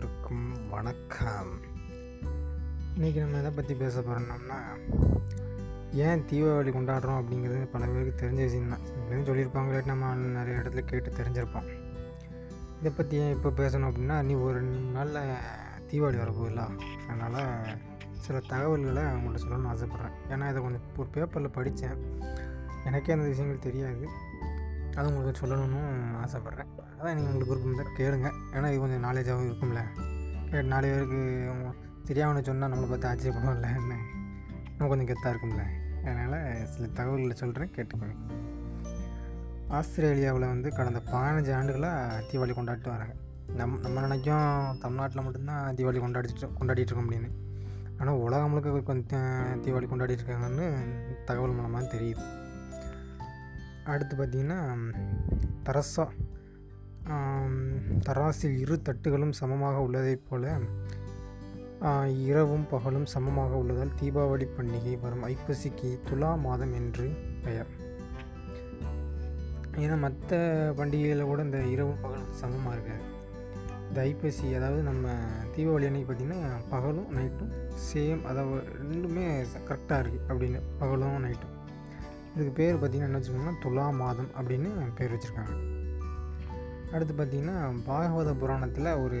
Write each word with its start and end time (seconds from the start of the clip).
அனைவருக்கும் 0.00 0.68
வணக்கம். 0.70 1.50
இன்றைக்கி 2.94 3.18
நம்ம 3.22 3.38
எதை 3.40 3.50
பற்றி 3.56 3.74
பேச 3.80 4.00
போகிறோம்னா 4.00 4.58
ஏன் 6.04 6.22
தீபாவளி 6.30 6.70
கொண்டாடுறோம் 6.76 7.18
அப்படிங்கிறது 7.20 7.66
பல 7.74 7.86
பேருக்கு 7.86 8.22
தெரிஞ்ச 8.22 8.40
விஷயம் 8.46 8.72
தான். 8.74 8.86
சொல்லியிருப்பாங்களே 9.28 9.82
நம்ம 9.90 10.12
நிறைய 10.36 10.54
இடத்துல 10.60 10.84
கேட்டு 10.92 11.10
தெரிஞ்சிருப்போம். 11.18 11.68
இதை 12.78 12.92
பற்றி 12.96 13.18
ஏன் 13.24 13.34
இப்போ 13.36 13.52
பேசணும் 13.60 13.88
அப்படின்னா 13.90 14.16
நீ 14.28 14.36
ஒரு 14.46 14.62
நாளில் 14.96 15.20
தீபாவளி 15.90 16.20
வரப்போகுதுல 16.22 16.64
அதனால் 17.08 17.76
சில 18.26 18.40
தகவல்களை 18.52 19.04
அவங்கள்ட்ட 19.12 19.44
சொல்லணும்னு 19.44 19.72
ஆசைப்பட்றேன். 19.74 20.16
ஏன்னா 20.30 20.48
இதை 20.52 20.62
கொஞ்சம் 20.62 20.88
ஒரு 20.96 21.10
பேப்பரில் 21.18 21.56
படித்தேன். 21.58 22.00
எனக்கே 22.84 23.16
அந்த 23.18 23.28
விஷயங்கள் 23.28 23.66
தெரியாது. 23.68 24.06
அது 24.96 25.14
உங்களுக்கு 25.14 25.46
சொல்லணும்னு 25.46 25.82
ஆசைப்பட்றேன். 26.24 26.66
அதான் 27.00 27.14
நீங்கள் 27.14 27.32
உங்களுக்கு 27.32 27.54
விருப்பம் 27.54 27.74
இருந்தால் 27.74 27.96
கேளுங்க. 27.96 28.56
ஏன்னா 28.56 28.70
இது 28.70 28.78
கொஞ்சம் 28.78 29.04
நாலேஜாகவும் 29.04 29.52
இருக்கும்ல. 29.52 29.80
கேட்டு 30.50 30.62
நாலு 30.62 30.86
பேருக்கு 30.86 31.56
தெரியாமல் 32.04 32.42
சொன்னால் 32.42 32.72
நம்மளை 32.72 32.98
பார்த்து 32.98 33.08
ஆச்சரியப்படுவோம்ல. 33.08 33.76
என்ன? 33.76 33.96
நம்ம 34.78 34.96
கொஞ்சம் 34.96 35.06
கெத்தாக 35.06 35.28
இருக்கும்ல. 35.28 35.62
அதனால் 36.00 36.66
சில 36.66 36.86
தகவல்களை 36.86 37.36
சொல்கிறேன் 37.36 37.70
கேட்டுக்கோங்க. 37.70 38.14
ஆஸ்திரேலியாவில் 39.68 40.48
வந்து 40.48 40.74
கடந்த 40.74 41.02
பதினஞ்சு 41.06 41.54
ஆண்டுகளாக 41.54 42.22
தீபாவளி 42.32 42.50
கொண்டாடிட்டு 42.50 42.88
வராங்க. 42.88 43.14
நம் 43.54 43.80
நம்ம 43.80 44.00
நினைக்கும் 44.00 44.78
தமிழ்நாட்டில் 44.80 45.22
மட்டும்தான் 45.22 45.74
தீபாவளி 45.74 46.00
கொண்டாடிட்டு 46.00 46.50
கொண்டாடிட்டு 46.60 46.78
இருக்கோம் 46.78 47.10
அப்படின்னு. 47.10 47.30
ஆனால் 47.98 48.14
உலகம் 48.14 48.50
முழுக்க 48.50 48.80
கொஞ்சம் 48.80 49.64
தீபாவளி 49.64 49.88
கொண்டாடிட்டு 49.88 50.18
இருக்காங்கன்னு 50.26 50.74
தகவல் 51.24 51.50
மூலமாக 51.50 51.96
தெரியுது. 51.96 52.48
அடுத்து 53.92 54.14
பார்த்திங்கன்னா 54.16 54.60
தரசா 55.68 56.06
தராசில் 58.06 58.58
இரு 58.62 58.76
தட்டுகளும் 58.88 59.38
சமமாக 59.40 59.76
உள்ளதைப் 59.86 60.26
போல 60.28 60.54
இரவும் 62.24 62.66
பகலும் 62.72 63.06
சமமாக 63.12 63.52
உள்ளதால் 63.60 63.94
தீபாவளி 64.00 64.46
பண்டிகை 64.56 64.94
வரும் 65.04 65.24
ஐப்பசிக்கு 65.30 65.90
துலா 66.08 66.30
மாதம் 66.46 66.74
என்று 66.80 67.06
பெயர். 67.44 67.70
ஏன்னா 69.82 69.96
மற்ற 70.04 70.38
பண்டிகையில் 70.78 71.28
கூட 71.30 71.40
இந்த 71.48 71.60
இரவும் 71.74 72.02
பகலும் 72.04 72.34
சமமாக 72.42 72.74
இருக்காது. 72.76 73.04
இந்த 73.88 74.00
ஐப்பசி 74.10 74.48
அதாவது 74.58 74.82
நம்ம 74.88 75.14
தீபாவளி 75.54 75.88
அன்னைக்கு 75.88 76.08
பார்த்திங்கன்னா 76.10 76.42
பகலும் 76.74 77.08
நைட்டும் 77.18 77.54
சேம் 77.88 78.20
அதாவது 78.32 78.60
ரெண்டுமே 78.82 79.24
கரெக்டாக 79.68 80.02
இருக்குது 80.02 80.26
அப்படின்னு 80.28 80.60
பகலும் 80.82 81.24
நைட்டும். 81.26 81.56
இதுக்கு 82.40 82.58
பேர் 82.60 82.76
பார்த்திங்கன்னா 82.80 83.08
என்ன 83.08 83.18
வச்சுக்கோங்கன்னா 83.18 83.56
துலா 83.64 83.86
மாதம் 84.02 84.30
அப்படின்னு 84.38 84.70
பேர் 84.98 85.14
வச்சுருக்காங்க. 85.14 85.54
அடுத்து 86.92 87.14
பார்த்திங்கன்னா 87.18 87.56
பாகவத 87.88 88.30
புராணத்தில் 88.42 88.88
ஒரு 89.02 89.18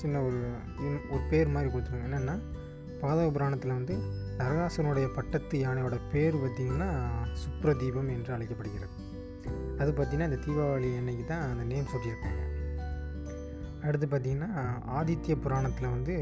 சின்ன 0.00 0.20
ஒரு 0.26 0.40
ஒரு 1.12 1.22
பேர் 1.30 1.52
மாதிரி 1.54 1.68
கொடுத்துருங்க 1.72 2.08
என்னென்னா 2.08 2.34
பாகவத 3.00 3.28
புராணத்தில் 3.36 3.76
வந்து 3.78 3.94
நரகாசனுடைய 4.40 5.06
பட்டத்து 5.16 5.56
யானையோட 5.62 5.96
பேர் 6.12 6.36
பார்த்திங்கன்னா 6.42 6.90
சுப்ரதீபம் 7.42 8.10
என்று 8.16 8.30
அழைக்கப்படுகிறது. 8.36 8.94
அது 9.80 9.90
பார்த்திங்கன்னா 9.90 10.30
இந்த 10.30 10.40
தீபாவளி 10.46 10.90
அன்னைக்கு 11.00 11.24
தான் 11.24 11.46
அந்த 11.50 11.64
நேம் 11.72 11.92
சொல்லியிருக்காங்க. 11.94 12.42
அடுத்து 13.86 14.06
பார்த்திங்கன்னா 14.06 14.50
ஆதித்ய 14.98 15.36
புராணத்தில் 15.46 15.94
வந்து 15.96 16.16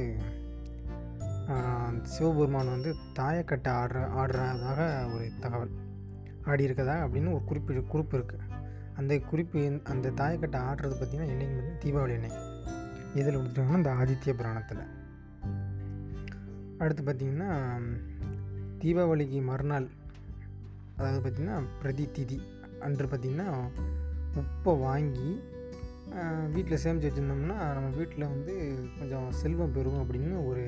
சிவபெருமான் 2.15 2.75
வந்து 2.77 2.91
தாயக்கட்டை 3.19 3.71
ஆடுற 3.83 4.01
ஆடுறதாக 4.21 4.81
ஒரு 5.15 5.25
தகவல். 5.45 5.73
ஆடி 6.51 6.67
இருக்கதா 6.69 6.97
அப்படின்னு 7.05 7.35
ஒரு 7.37 7.45
குறிப்பு 7.51 7.83
குறிப்பு 7.93 8.15
இருக்குது 8.19 8.47
அந்த 9.01 9.13
குறிப்பு 9.31 9.61
அந்த 9.93 10.13
தாயக்கட்டை 10.21 10.59
ஆடுறது 10.69 10.97
பார்த்திங்கன்னா 10.97 11.33
என்றைக்கு 11.35 11.61
தீபாவளி 11.83 12.15
அன்னைக்கு. 12.19 12.41
எதில் 13.21 13.39
கொடுத்துருக்காங்கன்னா 13.39 13.83
இந்த 13.83 13.93
ஆதித்ய 14.01 14.33
புராணத்தில். 14.41 14.83
அடுத்து 16.83 17.03
பார்த்திங்கன்னா 17.07 17.51
தீபாவளிக்கு 18.83 19.39
மறுநாள் 19.51 19.89
அதாவது 20.99 21.21
பார்த்திங்கன்னா 21.25 21.59
பிரதி 21.83 22.05
திதி 22.17 22.39
அன்று 22.87 23.07
பார்த்திங்கன்னா 23.07 23.49
உப்பை 24.43 24.73
வாங்கி 24.87 25.31
வீட்டில் 26.55 26.83
சேமித்து 26.83 27.09
வச்சுருந்தோம்னா 27.09 27.57
நம்ம 27.77 27.91
வீட்டில் 27.99 28.31
வந்து 28.35 28.55
கொஞ்சம் 28.99 29.27
செல்வம் 29.41 29.75
பெறும் 29.77 30.01
அப்படின்னு 30.03 30.39
ஒரு 30.51 30.65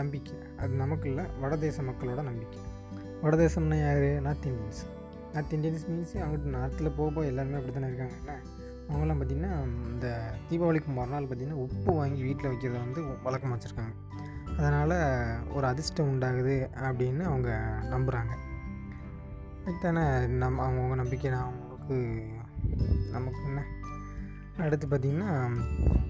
நம்பிக்கை. 0.00 0.36
அது 0.60 0.72
நமக்கு 0.82 1.06
இல்லை 1.10 1.24
வடதேச 1.42 1.78
மக்களோட 1.88 2.20
நம்பிக்கை. 2.30 2.60
வடதேசம்னா 3.22 3.78
யார்? 3.86 4.06
North 4.26 4.46
Indians. 4.50 4.82
North 5.34 5.52
Indians 5.52 5.86
means 5.88 6.14
அங்கிட்டு 6.24 6.54
நார்த்தில் 6.56 6.96
போக 6.96 7.10
போக 7.10 7.26
எல்லாருமே 7.26 7.54
அப்படி 7.54 7.72
தானே 7.72 7.86
இருக்காங்க 7.86 8.14
என்ன? 8.14 8.38
அவங்களாம் 8.88 9.20
பார்த்திங்கன்னா 9.20 9.52
இந்த 9.92 10.30
தீபாவளிக்கு 10.50 10.86
மறுநாள் 10.86 11.24
பார்த்திங்கன்னா 11.24 11.52
உப்பு 11.52 11.94
வாங்கி 11.94 12.22
வீட்டில் 12.22 12.50
வைக்கிறத 12.50 12.78
வந்து 12.78 13.02
வழக்கமாக 13.22 13.56
வச்சுருக்காங்க. 13.56 13.94
அதனால் 14.58 14.96
ஒரு 15.52 15.66
அதிர்ஷ்டம் 15.66 16.10
உண்டாகுது 16.12 16.68
அப்படின்னு 16.74 17.20
அவங்க 17.20 17.50
நம்புகிறாங்க 17.90 18.32
தானே 19.82 20.26
நம் 20.26 20.58
அவங்கவுங்க 20.58 20.94
நம்பிக்கை 20.94 21.30
அவங்களுக்கு 21.32 21.96
நமக்கு 23.10 23.42
என்ன? 23.44 23.64
அடுத்து 24.58 24.86
பார்த்திங்கன்னா 24.86 25.30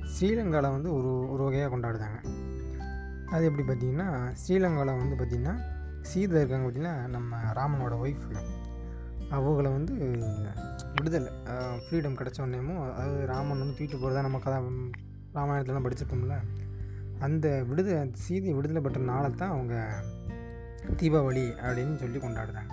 ஸ்ரீலங்காவில் 0.02 0.70
வந்து 0.70 0.94
ஒரு 0.94 1.30
ஒரு 1.30 1.42
வகையாக 1.42 1.76
கொண்டாடுதாங்க 1.76 2.18
அது 3.26 3.44
எப்படி 3.44 3.62
பார்த்திங்கன்னா 3.62 4.32
ஸ்ரீலங்காவில் 4.32 4.98
வந்து 4.98 5.16
பார்த்திங்கன்னா 5.16 5.54
சீதை 6.00 6.40
இருக்காங்க 6.40 6.66
பார்த்திங்கன்னா 6.66 7.08
நம்ம 7.08 7.36
ராமனோட 7.52 7.94
ஒய்ஃபு 7.98 8.28
அவங்கள 9.36 9.68
வந்து 9.76 9.94
விடுதலை. 10.96 11.30
ஃப்ரீடம் 11.84 12.18
கிடச்ச 12.18 12.38
உடனேமோ 12.44 12.74
அதாவது 12.88 13.20
ராமன் 13.32 13.62
வந்து 13.62 13.76
தூக்கிட்டு 13.78 14.00
போகிறதா 14.02 14.24
நம்ம 14.26 14.40
கதை 14.46 14.58
ராமாயணத்துலலாம் 15.36 15.86
படிச்சிருப்போம்ல 15.86 16.36
அந்த 17.26 17.46
விடுதலை 17.70 18.02
சீதை 18.24 18.52
விடுதலை 18.58 18.80
பெற்ற 18.84 19.00
நாளை 19.12 19.28
தான் 19.42 19.54
அவங்க 19.54 19.74
தீபாவளி 21.00 21.44
அப்படின்னு 21.64 21.96
சொல்லி 22.02 22.18
கொண்டாடுறாங்க. 22.18 22.72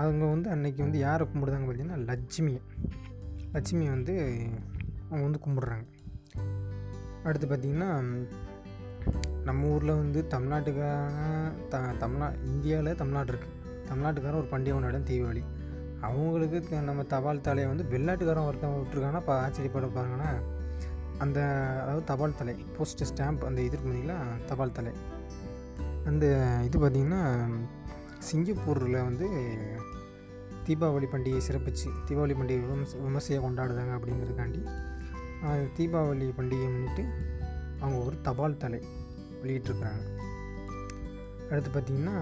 அவங்க 0.00 0.22
வந்து 0.32 0.48
அன்னைக்கு 0.54 0.80
வந்து 0.86 0.98
யாரை 1.06 1.24
கும்பிடுதாங்க 1.26 1.66
பார்த்தீங்கன்னா 1.68 2.00
லட்சுமி 2.10 2.54
லட்சுமி 3.54 3.84
வந்து 3.94 4.14
அவங்க 5.10 5.22
வந்து 5.28 5.42
கும்பிட்றாங்க. 5.46 5.86
அடுத்து 7.26 7.46
பார்த்திங்கன்னா 7.46 7.90
நம்ம 9.48 9.68
ஊரில் 9.74 10.00
வந்து 10.02 10.20
தமிழ்நாட்டுக்கான 10.34 11.52
த 11.72 11.78
தமிழ்நா 12.02 12.26
இந்தியாவில் 12.52 12.98
தமிழ்நாடு 13.02 13.32
இருக்குது 13.32 13.54
தமிழ்நாட்டுக்காரன் 13.90 14.40
ஒரு 14.42 14.50
பண்டிகை 14.52 14.74
கொண்டாடும் 14.74 15.08
தீபாவளி. 15.10 15.42
அவங்களுக்கு 16.02 16.76
நம்ம 16.80 17.02
தபால் 17.02 17.40
தலையை 17.40 17.68
வந்து 17.68 17.84
வெளிநாட்டுக்காரன் 17.84 18.44
ஒருத்தன் 18.44 18.80
விட்டுருக்காங்கன்னா 18.80 19.18
இப்போ 19.18 19.40
ஆச்சரியப்பட 19.40 19.86
பாருங்கன்னா 19.86 20.30
அந்த 21.18 21.40
அதாவது 21.82 22.04
தபால் 22.04 22.36
தலை 22.36 22.54
போஸ்ட் 22.78 23.04
ஸ்டாம்ப் 23.04 23.44
அந்த 23.44 23.60
இது 23.62 23.76
பார்த்தீங்களா 23.76 24.18
தபால் 24.46 24.72
தலை. 24.72 24.92
அந்த 26.04 26.26
இது 26.64 26.78
பார்த்திங்கன்னா 26.78 27.22
சிங்கப்பூரில் 28.20 29.02
வந்து 29.02 29.26
தீபாவளி 30.66 31.06
பண்டிகையை 31.06 31.38
சிறப்பிச்சு 31.38 31.90
தீபாவளி 32.08 32.34
பண்டிகை 32.34 32.60
விமர்ச 32.60 32.96
விமர்சையாக 32.98 33.46
கொண்டாடுதாங்க 33.46 33.98
அப்படிங்கிறதுக்காண்டி 33.98 34.60
தீபாவளி 35.76 36.32
பண்டிகையை 36.38 36.70
முன்னிட்டு 36.72 37.04
அவங்க 37.80 37.98
ஒரு 38.04 38.20
தபால் 38.22 38.56
தலை 38.56 38.80
வெளியிட்டிருக்கிறாங்க 39.42 40.02
அடுத்து 41.50 41.70
பார்த்திங்கன்னா 41.74 42.16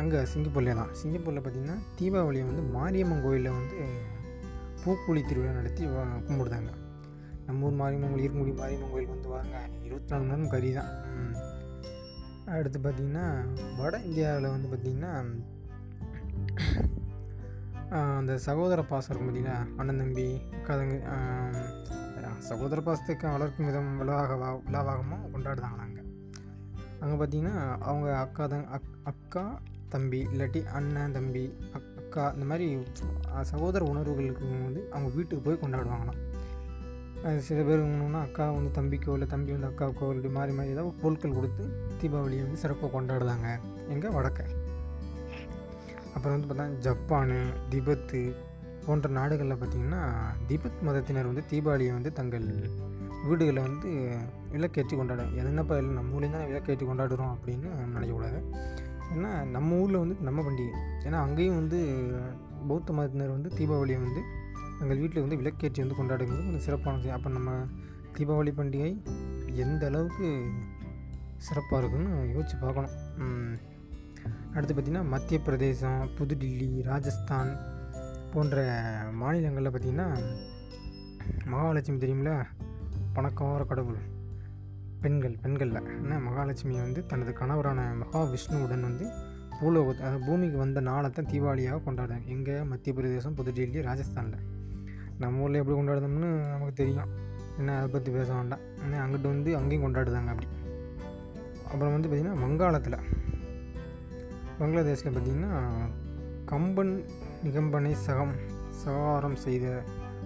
அங்கே 0.00 0.18
சிங்கப்பூர்லேயே 0.32 0.76
தான். 0.80 0.92
சிங்கப்பூரில் 1.00 1.42
பார்த்திங்கன்னா 1.44 1.76
தீபாவளியை 1.98 2.46
வந்து 2.50 2.64
மாரியம்மன் 2.76 3.22
கோயிலில் 3.26 3.56
வந்து 3.58 3.78
பூக்குழி 4.82 5.20
திருவிழா 5.28 5.52
நடத்தி 5.58 5.84
கும்பிடுதாங்க. 6.26 6.72
நம்ம 7.46 7.66
ஊர் 7.66 7.78
மாரியம்மன் 7.80 8.12
கோயில் 8.12 8.24
இருக்கமுடி 8.26 8.52
மாரியம்மன் 8.60 8.92
கோயிலுக்கு 8.92 9.16
வந்து 9.16 9.32
வாங்க. 9.36 9.56
இருபத்தி 9.86 10.12
நாலு 10.12 10.24
மணி 10.24 10.34
நேரம் 10.34 10.52
கறி 10.54 10.70
தான். 10.78 10.92
அடுத்து 12.56 12.78
பார்த்திங்கன்னா 12.80 13.26
வட 13.78 13.94
இந்தியாவில் 14.08 14.52
வந்து 14.54 14.68
பார்த்திங்கன்னா 14.72 15.12
அந்த 18.18 18.32
சகோதர 18.46 18.80
பாசம் 18.92 19.10
இருக்கும் 19.10 19.28
பார்த்திங்கன்னா 19.28 19.58
அண்ணன் 19.80 20.00
தம்பி 20.02 20.28
கதங்க 20.68 20.96
சகோதர 22.48 22.80
பாசத்துக்கு 22.86 23.26
வளர்க்கும் 23.34 23.68
விதம் 23.68 23.90
விழாவாக 24.00 24.34
விழாவாகவும் 24.66 25.26
கொண்டாடுதாங்க 25.34 25.80
அங்கே 25.86 26.02
அங்கே 27.00 27.16
பார்த்திங்கன்னா 27.16 27.76
அவங்க 27.80 28.16
அக்கா 28.16 28.46
தான் 28.46 28.66
அக் 28.68 28.94
அக்கா 29.04 29.44
தம்பி 29.88 30.20
இல்லாட்டி 30.34 30.64
அண்ணன் 30.64 31.12
தம்பி 31.12 31.44
அக் 31.72 31.90
அக்கா 31.96 32.30
இந்த 32.34 32.46
மாதிரி 32.46 32.66
சகோதர 33.42 33.84
உணர்வுகளுக்கு 33.84 34.44
வந்து 34.64 34.88
அவங்க 34.90 35.10
வீட்டுக்கு 35.14 35.44
போய் 35.46 35.62
கொண்டாடுவாங்களாம். 35.62 36.20
சில 37.38 37.62
பேர் 37.62 37.82
அக்கா 38.14 38.50
வந்து 38.50 38.70
தம்பிக்கோ 38.80 39.12
இல்லை 39.12 39.28
தம்பி 39.28 39.52
வந்து 39.52 39.66
அக்காவுக்கோ 39.66 40.08
இப்படி 40.14 40.28
மாறி 40.28 40.52
மாறி 40.52 40.68
ஏதாவது 40.68 40.94
பொருட்கள் 41.02 41.32
கொடுத்து 41.32 41.64
தீபாவளியை 42.02 42.42
வந்து 42.42 42.56
சிறப்பாக 42.56 42.90
கொண்டாடுதாங்க 42.96 43.48
எங்கே? 43.88 44.08
வடக்க. 44.08 44.40
அப்புறம் 46.14 46.34
வந்து 46.34 46.48
பார்த்தா 46.48 46.66
ஜப்பானு 46.86 47.38
திபத்து 47.68 48.34
போன்ற 48.86 49.08
நாடுகளில் 49.08 49.54
பார்த்திங்கன்னா 49.54 50.02
திபத் 50.48 50.82
மதத்தினர் 50.82 51.26
வந்து 51.26 51.42
தீபாவளியை 51.50 51.92
வந்து 51.92 52.12
தங்கள் 52.12 52.46
வீடுகளில் 53.28 53.66
வந்து 53.68 53.90
விளக்கேற்றி 54.56 54.94
கொண்டாடும் 55.00 55.32
என்னப்பா 55.42 55.76
இல்லை 55.80 55.92
நம்ம 55.98 56.14
ஊர்லேயும் 56.16 56.36
தான் 56.36 56.48
விளக்கேற்றி 56.50 56.86
கொண்டாடுறோம் 56.90 57.32
அப்படின்னு 57.34 57.68
நினைக்கக்கூடாது. 57.94 58.40
ஏன்னா 59.14 59.30
நம்ம 59.56 59.76
ஊரில் 59.82 60.02
வந்து 60.02 60.16
நம்ம 60.28 60.42
பண்டிகை 60.46 60.72
ஏன்னா 61.06 61.18
அங்கேயும் 61.26 61.58
வந்து 61.60 61.78
பௌத்த 62.70 62.92
மதத்தினர் 62.98 63.36
வந்து 63.36 63.50
தீபாவளியை 63.58 63.98
வந்து 64.06 64.22
எங்கள் 64.82 65.00
வீட்டில் 65.02 65.24
வந்து 65.24 65.38
விளக்கேற்றி 65.40 65.82
வந்து 65.82 65.98
கொண்டாடுங்கிறது 65.98 66.46
கொஞ்சம் 66.46 66.66
சிறப்பான 66.66 66.96
விஷயம். 66.98 67.16
அப்போ 67.18 67.30
நம்ம 67.36 67.52
தீபாவளி 68.16 68.52
பண்டிகை 68.58 68.90
எந்த 69.64 69.82
அளவுக்கு 69.90 70.26
சிறப்பாக 71.46 71.80
இருக்குன்னு 71.80 72.12
யோசித்து 72.34 72.58
பார்க்கணும். 72.64 72.94
அடுத்து 74.54 74.72
பார்த்திங்கன்னா 74.72 75.06
மத்திய 75.14 75.38
பிரதேசம் 75.46 76.02
புதுடில்லி 76.18 76.70
ராஜஸ்தான் 76.90 77.50
போன்ற 78.34 78.64
மாநிலங்களில் 79.22 79.72
பார்த்திங்கன்னா 79.74 80.08
மகாலட்சுமி 81.52 81.98
தெரியுமில 82.04 82.32
பணக்கார 83.16 83.60
கடவுள். 83.70 84.00
பெண்கள் 85.06 85.38
பெண்களில். 85.42 85.80
என்ன? 86.00 86.18
மகாலட்சுமி 86.18 86.74
வந்து 86.74 87.06
தனது 87.06 87.32
கணவரான 87.40 87.80
மகாவிஷ்ணுவுடன் 88.02 88.80
வந்து 88.80 89.06
பூலோகத்தை 89.60 90.06
அதாவது 90.06 90.24
பூமிக்கு 90.26 90.58
வந்த 90.58 90.80
நாளை 90.80 91.10
தான் 91.10 91.28
தீபாவளியாக 91.32 91.80
கொண்டாடுறாங்க. 91.86 92.26
எங்கே? 92.26 92.62
மத்திய 92.62 92.94
பிரதேசம் 92.96 93.36
புதுடெல்லி 93.36 93.80
ராஜஸ்தானில். 93.80 94.42
நம்ம 95.18 95.42
ஊரில் 95.42 95.54
எப்படி 95.54 95.76
கொண்டாடுதோம்னு 95.76 96.30
நமக்கு 96.50 96.72
தெரியும். 96.72 97.10
என்ன? 97.58 97.76
அதை 97.76 97.88
பற்றி 97.88 98.12
பேச 98.12 98.32
வேண்டாம். 98.32 98.60
என்ன? 98.82 99.06
அங்கிட்டு 99.06 99.22
வந்து 99.22 99.56
அங்கேயும் 99.56 99.84
கொண்டாடுதாங்க 99.86 100.28
அப்படி. 100.28 100.48
அப்புறம் 101.70 101.92
வந்து 101.92 102.08
பார்த்திங்கன்னா 102.08 102.40
வங்காளத்தில். 102.40 102.98
பங்களாதேஷில் 104.58 105.14
பார்த்திங்கன்னா 105.14 105.54
கம்பன் 106.44 106.94
நிகம்பனை 107.44 107.92
சகம் 107.92 108.34
சகாரம் 108.70 109.36
செய்த 109.36 109.82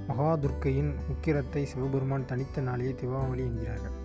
மகாதுர்க்கையின் 0.08 0.92
உக்கிரத்தை 1.12 1.62
சிவபெருமான் 1.62 2.26
தனித்த 2.26 2.60
நாளையே 2.60 2.94
தீபாவளி 3.02 3.42
என்கிறார்கள். 3.42 3.96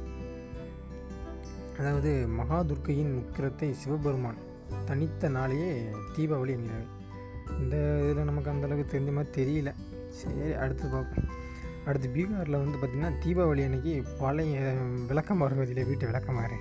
அதாவது 1.79 2.11
மகாதுர்க்கையின் 2.39 3.13
உக்கிரத்தை 3.21 3.69
சிவபெருமான் 3.71 4.43
தனித்த 4.85 5.29
நாளையே 5.29 5.71
தீபாவளி 6.15 6.53
என்கிறார். 6.57 6.87
இந்த 7.61 7.75
இதில் 8.03 8.29
நமக்கு 8.29 8.51
அந்தளவுக்கு 8.51 8.93
தெரிஞ்ச 8.93 9.11
மாதிரி 9.17 9.31
தெரியல. 9.39 9.71
சரி 10.19 10.53
அடுத்து 10.63 10.85
பார்ப்போம். 10.93 11.27
அடுத்து 11.87 12.07
பீகாரில் 12.15 12.61
வந்து 12.61 12.77
பார்த்திங்கன்னா 12.77 13.11
தீபாவளி 13.23 13.63
அன்னைக்கு 13.65 13.93
பழைய 14.21 14.61
விளக்கம் 15.09 15.41
பதில் 15.43 15.87
வீட்டு 15.89 16.05
விளக்கமாறு 16.11 16.57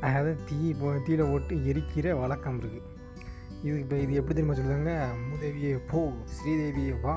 அதாவது 0.00 0.32
தீ 0.48 0.58
போ 0.80 0.88
தீயில 1.06 1.22
போட்டு 1.30 1.54
எரிக்கிற 1.70 2.08
வழக்கம் 2.20 2.58
இருக்குது 2.60 2.86
இது 3.62 3.76
இப்போ 3.80 3.96
இது 3.96 4.12
எப்படி 4.14 4.34
தெரியுமா 4.34 4.56
சொல்லுவாங்க? 4.58 4.92
மூதேவியே 5.28 5.72
போ 5.90 6.00
ஸ்ரீதேவியே 6.34 6.92
வா 7.04 7.16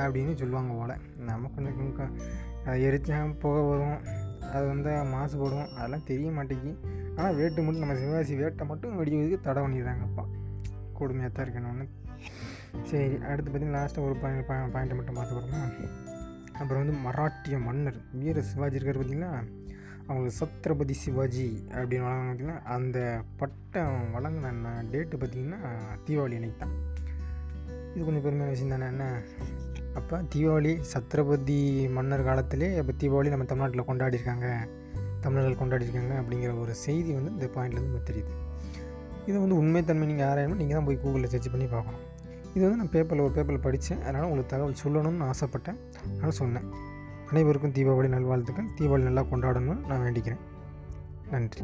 அப்படின்னு 0.00 0.32
சொல்லுவாங்க 0.40 0.72
போல். 0.80 0.96
நம்ம 1.28 1.50
கொஞ்சம் 1.54 2.16
அதை 2.64 2.76
எரிச்சா 2.88 3.18
புகை 3.42 3.62
வரும். 3.68 4.00
அது 4.52 4.66
வந்து 4.66 4.90
மாசுபடும். 5.12 5.68
அதெல்லாம் 5.76 6.04
தெரிய 6.04 6.30
மாட்டேங்கி 6.30 6.72
ஆனால் 7.16 7.34
வேட்டு 7.34 7.62
மட்டும் 7.62 7.84
நம்ம 7.84 7.96
சிவகாசி 7.96 8.34
வேட்டை 8.34 8.66
மட்டும் 8.66 8.96
வெடிக்கிறதுக்கு 8.98 9.40
தடை 9.40 9.62
பண்ணிடுறாங்கப்பா. 9.62 10.24
கொடுமையாக 10.92 11.32
தான் 11.32 11.46
இருக்கணும்னு. 11.46 11.86
சரி 12.84 13.14
அடுத்து 13.28 13.48
பார்த்தீங்கன்னா 13.48 13.78
லாஸ்ட்டாக 13.78 14.06
ஒரு 14.06 14.16
பாயிண்ட் 14.20 14.46
பாயிண்ட்டை 14.74 14.96
மட்டும் 14.96 15.16
பார்த்துக்கிறோமா 15.16 15.62
அப்புறம் 16.60 16.80
வந்து 16.82 16.96
மராட்டிய 17.04 17.58
மன்னர் 17.58 17.98
வீர 18.12 18.42
சிவாஜி 18.42 18.76
இருக்கார் 18.76 18.98
பார்த்தீங்கன்னா 18.98 19.32
அவங்க 20.06 20.28
சத்ரபதி 20.38 20.94
சிவாஜி 20.94 21.46
அப்படின்னு 21.72 22.04
வழங்க 22.04 22.22
பார்த்தீங்கன்னா 22.22 22.58
அந்த 22.68 22.98
பட்டம் 23.36 24.12
வழங்கின 24.14 24.52
டேட்டு 24.92 25.16
பார்த்திங்கன்னா 25.16 25.60
தீபாவளி 26.04 26.36
அன்னைக்கு 26.36 26.58
தான் 26.58 26.74
இது 27.94 28.04
கொஞ்சம் 28.04 28.24
பெருமையான 28.24 28.50
விஷயம் 28.50 28.74
தானே 28.74 28.86
என்ன? 28.86 29.06
அப்போ 29.94 30.22
தீபாவளி 30.34 30.82
சத்ரபதி 30.92 31.90
மன்னர் 31.90 32.24
காலத்திலே 32.24 32.76
இப்போ 32.76 32.92
தீபாவளி 32.92 33.28
நம்ம 33.28 33.44
தமிழ்நாட்டில் 33.44 33.88
கொண்டாடிருக்காங்க 33.88 34.68
தமிழர்கள் 35.20 35.60
கொண்டாடிருக்காங்க 35.60 36.12
அப்படிங்கிற 36.20 36.58
ஒரு 36.58 36.74
செய்தி 36.74 37.12
வந்து 37.12 37.30
இந்த 37.30 37.46
பாயிண்ட்லேருந்து 37.54 37.90
நமக்கு 37.90 38.12
தெரியுது. 38.12 38.32
இது 39.26 39.38
வந்து 39.38 39.56
உண்மைத்தன்மை 39.62 40.06
நீங்கள் 40.06 40.26
ஆராயணும் 40.26 40.60
நீங்கள் 40.60 40.76
தான் 40.76 40.84
போய் 40.84 41.00
கூகுளில் 41.04 41.26
சர்ச் 41.26 41.50
பண்ணி 41.50 41.66
பார்க்கணும். 41.66 42.00
இது 42.54 42.62
வந்து 42.62 42.76
நான் 42.76 42.90
பேப்பரில் 42.90 43.24
ஒரு 43.24 43.32
பேப்பரில் 43.32 43.60
படித்தேன். 43.60 44.02
அதனால் 44.02 44.22
உங்களுக்கு 44.22 44.56
தகவல் 44.56 44.80
சொல்லணும்னு 44.84 45.30
ஆசைப்பட்டேன். 45.30 45.78
அதனால் 46.12 46.30
சொன்னேன். 46.30 46.68
அனைவருக்கும் 47.28 47.72
தீபாவளி 47.72 48.08
நல்வாழ்த்துக்கள். 48.08 48.70
தீபாவளி 48.78 49.02
நல்லா 49.02 49.22
கொண்டாடணும்னு 49.22 49.86
நான் 49.86 50.04
வேண்டிக்கிறேன். 50.06 50.44
நன்றி. 51.30 51.62